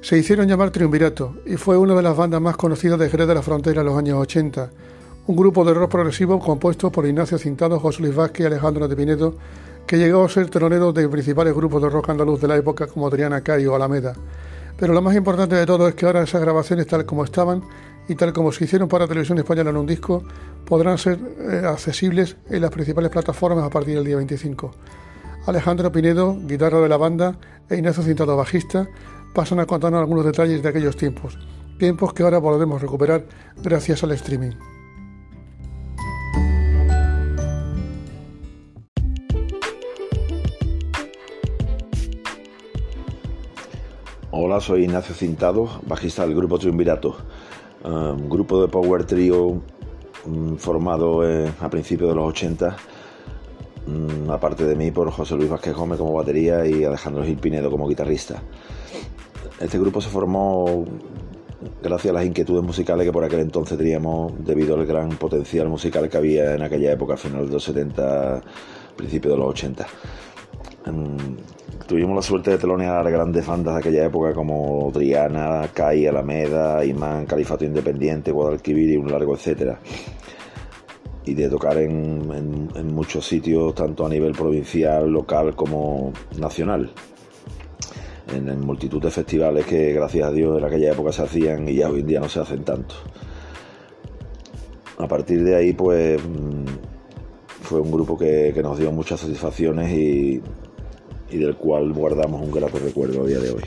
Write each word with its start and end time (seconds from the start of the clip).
Se 0.00 0.16
hicieron 0.16 0.46
llamar 0.46 0.70
Triunvirato 0.70 1.34
y 1.44 1.56
fue 1.56 1.76
una 1.76 1.94
de 1.94 2.02
las 2.02 2.16
bandas 2.16 2.40
más 2.40 2.56
conocidas 2.56 3.00
de 3.00 3.10
Jerez 3.10 3.26
de 3.26 3.34
la 3.34 3.42
Frontera 3.42 3.80
en 3.80 3.86
los 3.88 3.98
años 3.98 4.18
80. 4.18 4.70
Un 5.26 5.36
grupo 5.36 5.64
de 5.64 5.74
rock 5.74 5.90
progresivo 5.90 6.38
compuesto 6.38 6.90
por 6.92 7.04
Ignacio 7.04 7.36
Cintado, 7.36 7.80
José 7.80 8.02
Luis 8.02 8.14
Vázquez 8.14 8.44
y 8.44 8.46
Alejandro 8.46 8.86
de 8.86 8.94
Pinedo, 8.94 9.34
que 9.86 9.98
llegó 9.98 10.24
a 10.24 10.28
ser 10.28 10.50
telonero 10.50 10.92
de 10.92 11.08
principales 11.08 11.52
grupos 11.52 11.82
de 11.82 11.90
rock 11.90 12.10
andaluz 12.10 12.40
de 12.40 12.46
la 12.46 12.56
época 12.56 12.86
como 12.86 13.08
Adriana 13.08 13.40
Cay 13.40 13.66
o 13.66 13.74
Alameda. 13.74 14.14
Pero 14.78 14.94
lo 14.94 15.02
más 15.02 15.16
importante 15.16 15.56
de 15.56 15.66
todo 15.66 15.88
es 15.88 15.96
que 15.96 16.06
ahora 16.06 16.22
esas 16.22 16.40
grabaciones 16.40 16.86
tal 16.86 17.04
como 17.04 17.24
estaban 17.24 17.62
y 18.08 18.14
tal 18.14 18.32
como 18.32 18.52
se 18.52 18.64
hicieron 18.64 18.88
para 18.88 19.08
Televisión 19.08 19.38
Española 19.38 19.70
en 19.70 19.76
un 19.78 19.86
disco, 19.86 20.22
podrán 20.64 20.96
ser 20.96 21.18
eh, 21.40 21.62
accesibles 21.66 22.36
en 22.48 22.62
las 22.62 22.70
principales 22.70 23.10
plataformas 23.10 23.64
a 23.64 23.70
partir 23.70 23.96
del 23.96 24.04
día 24.04 24.16
25. 24.16 24.70
Alejandro 25.46 25.90
Pinedo, 25.90 26.38
guitarra 26.40 26.80
de 26.80 26.88
la 26.88 26.96
banda, 26.96 27.36
e 27.68 27.76
Ignacio 27.76 28.02
Cintado, 28.02 28.36
bajista, 28.36 28.88
pasan 29.38 29.60
a 29.60 29.66
contarnos 29.66 30.00
algunos 30.00 30.24
detalles 30.24 30.60
de 30.64 30.68
aquellos 30.68 30.96
tiempos, 30.96 31.38
tiempos 31.78 32.12
que 32.12 32.24
ahora 32.24 32.40
podemos 32.40 32.82
recuperar 32.82 33.24
gracias 33.62 34.02
al 34.02 34.10
streaming. 34.10 34.50
Hola, 44.32 44.60
soy 44.60 44.82
Ignacio 44.82 45.14
Cintado, 45.14 45.82
bajista 45.86 46.26
del 46.26 46.34
grupo 46.34 46.58
Triunvirato, 46.58 47.18
un 47.84 48.28
grupo 48.28 48.60
de 48.60 48.66
power 48.66 49.04
trio 49.04 49.62
mm, 50.26 50.56
formado 50.56 51.22
a 51.60 51.70
principios 51.70 52.08
de 52.08 52.16
los 52.16 52.28
80, 52.30 52.76
mm, 53.86 54.30
aparte 54.32 54.64
de 54.64 54.74
mí 54.74 54.90
por 54.90 55.12
José 55.12 55.36
Luis 55.36 55.48
Vázquez 55.48 55.74
Gómez 55.74 56.00
como 56.00 56.12
batería 56.12 56.66
y 56.66 56.82
Alejandro 56.82 57.22
Gil 57.22 57.38
Pinedo 57.38 57.70
como 57.70 57.86
guitarrista. 57.86 58.42
Este 59.60 59.78
grupo 59.78 60.00
se 60.00 60.08
formó 60.08 60.84
gracias 61.82 62.10
a 62.10 62.14
las 62.14 62.26
inquietudes 62.26 62.62
musicales 62.62 63.04
que 63.04 63.12
por 63.12 63.24
aquel 63.24 63.40
entonces 63.40 63.76
teníamos 63.76 64.32
debido 64.44 64.76
al 64.76 64.86
gran 64.86 65.10
potencial 65.10 65.68
musical 65.68 66.08
que 66.08 66.16
había 66.16 66.54
en 66.54 66.62
aquella 66.62 66.92
época, 66.92 67.14
a 67.14 67.16
finales 67.16 67.48
de 67.48 67.54
los 67.54 67.64
70, 67.64 68.40
principios 68.96 69.34
de 69.34 69.38
los 69.38 69.48
80. 69.48 69.86
tuvimos 71.86 72.16
la 72.16 72.22
suerte 72.22 72.52
de 72.52 72.58
telonear 72.58 73.10
grandes 73.10 73.46
bandas 73.46 73.74
de 73.74 73.80
aquella 73.80 74.06
época 74.06 74.32
como 74.32 74.90
Triana, 74.92 75.68
Kai, 75.74 76.06
Alameda, 76.06 76.84
Imán, 76.84 77.26
Califato 77.26 77.64
Independiente, 77.64 78.30
Guadalquivir 78.30 78.90
y 78.90 78.96
un 78.96 79.10
largo 79.10 79.34
etcétera. 79.34 79.78
Y 81.24 81.34
de 81.34 81.48
tocar 81.48 81.76
en 81.76 82.94
muchos 82.94 83.26
sitios, 83.26 83.74
tanto 83.74 84.06
a 84.06 84.08
nivel 84.08 84.32
provincial, 84.32 85.10
local 85.10 85.54
como 85.54 86.12
nacional 86.38 86.90
en, 88.32 88.60
multitud 88.60 89.02
de 89.02 89.10
festivales 89.10 89.66
que 89.66 89.92
gracias 89.92 90.28
a 90.28 90.32
Dios 90.32 90.58
en 90.58 90.64
aquella 90.64 90.92
época 90.92 91.12
se 91.12 91.22
hacían 91.22 91.68
y 91.68 91.76
ya 91.76 91.90
hoy 91.90 92.00
en 92.00 92.06
día 92.06 92.20
no 92.20 92.28
se 92.28 92.40
hacen 92.40 92.64
tanto. 92.64 92.94
A 94.98 95.06
partir 95.06 95.44
de 95.44 95.54
ahí 95.54 95.72
pues 95.72 96.20
mm, 96.22 96.64
fue 97.62 97.80
un 97.80 97.90
grupo 97.90 98.18
que, 98.18 98.52
nos 98.62 98.78
dio 98.78 98.90
muchas 98.92 99.20
satisfacciones 99.20 99.90
y, 99.92 100.42
y 101.30 101.38
del 101.38 101.56
cual 101.56 101.92
guardamos 101.92 102.42
un 102.42 102.50
grato 102.50 102.78
recuerdo 102.78 103.22
a 103.22 103.26
día 103.26 103.38
de 103.38 103.50
hoy. 103.50 103.62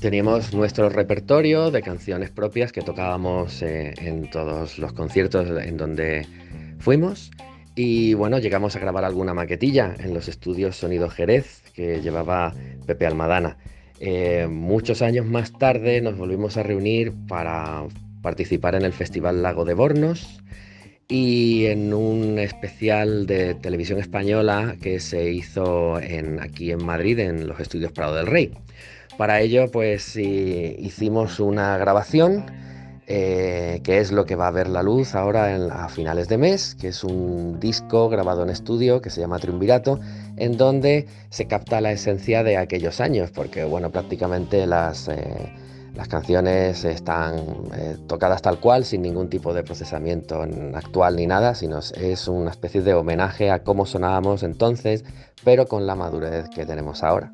Teníamos 0.00 0.54
nuestro 0.54 0.88
repertorio 0.88 1.70
de 1.70 1.82
canciones 1.82 2.30
propias 2.30 2.72
que 2.72 2.82
tocábamos 2.82 3.62
eh, 3.62 3.94
en 3.98 4.30
todos 4.30 4.78
los 4.78 4.92
conciertos 4.92 5.48
en 5.48 5.76
donde 5.76 6.26
fuimos. 6.78 7.30
Y 7.74 8.14
bueno, 8.14 8.38
llegamos 8.38 8.76
a 8.76 8.78
grabar 8.78 9.04
alguna 9.04 9.34
maquetilla 9.34 9.94
en 9.98 10.14
los 10.14 10.28
estudios 10.28 10.76
Sonido 10.76 11.08
Jerez 11.08 11.62
que 11.74 12.00
llevaba 12.00 12.54
Pepe 12.86 13.06
Almadana. 13.06 13.58
Eh, 14.00 14.46
muchos 14.48 15.02
años 15.02 15.26
más 15.26 15.52
tarde 15.52 16.00
nos 16.00 16.16
volvimos 16.16 16.56
a 16.56 16.62
reunir 16.62 17.12
para 17.28 17.84
participar 18.22 18.74
en 18.76 18.82
el 18.82 18.92
Festival 18.92 19.42
Lago 19.42 19.64
de 19.64 19.74
Bornos 19.74 20.40
y 21.08 21.66
en 21.66 21.92
un 21.94 22.38
especial 22.38 23.26
de 23.26 23.54
televisión 23.54 23.98
española 23.98 24.76
que 24.80 25.00
se 25.00 25.32
hizo 25.32 25.96
aquí 26.40 26.70
en 26.70 26.84
Madrid, 26.84 27.18
en 27.18 27.48
los 27.48 27.58
estudios 27.58 27.92
Prado 27.92 28.14
del 28.14 28.26
Rey. 28.26 28.52
Para 29.18 29.40
ello, 29.40 29.68
pues 29.68 30.14
hicimos 30.14 31.40
una 31.40 31.76
grabación, 31.76 32.46
eh, 33.08 33.80
que 33.82 33.98
es 33.98 34.12
lo 34.12 34.24
que 34.26 34.36
va 34.36 34.46
a 34.46 34.52
ver 34.52 34.68
la 34.68 34.84
luz 34.84 35.16
ahora 35.16 35.56
a 35.72 35.88
finales 35.88 36.28
de 36.28 36.38
mes, 36.38 36.76
que 36.76 36.88
es 36.88 37.02
un 37.02 37.58
disco 37.58 38.08
grabado 38.08 38.44
en 38.44 38.50
estudio 38.50 39.02
que 39.02 39.10
se 39.10 39.20
llama 39.20 39.40
Triunvirato, 39.40 39.98
en 40.36 40.56
donde 40.56 41.08
se 41.30 41.48
capta 41.48 41.80
la 41.80 41.90
esencia 41.90 42.44
de 42.44 42.58
aquellos 42.58 43.00
años, 43.00 43.32
porque 43.32 43.64
bueno, 43.64 43.90
prácticamente 43.90 44.68
las, 44.68 45.08
eh, 45.08 45.52
las 45.96 46.06
canciones 46.06 46.84
están 46.84 47.38
eh, 47.74 47.96
tocadas 48.06 48.40
tal 48.40 48.60
cual, 48.60 48.84
sin 48.84 49.02
ningún 49.02 49.28
tipo 49.28 49.52
de 49.52 49.64
procesamiento 49.64 50.46
actual 50.74 51.16
ni 51.16 51.26
nada, 51.26 51.56
sino 51.56 51.80
es 51.80 52.28
una 52.28 52.52
especie 52.52 52.82
de 52.82 52.94
homenaje 52.94 53.50
a 53.50 53.64
cómo 53.64 53.84
sonábamos 53.84 54.44
entonces, 54.44 55.04
pero 55.42 55.66
con 55.66 55.88
la 55.88 55.96
madurez 55.96 56.48
que 56.50 56.64
tenemos 56.64 57.02
ahora. 57.02 57.32